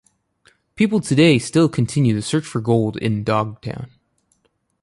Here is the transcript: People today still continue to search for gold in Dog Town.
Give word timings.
People 0.73 0.99
today 0.99 1.37
still 1.37 1.69
continue 1.69 2.15
to 2.15 2.23
search 2.23 2.43
for 2.47 2.59
gold 2.59 2.97
in 2.97 3.23
Dog 3.23 3.61
Town. 3.61 3.91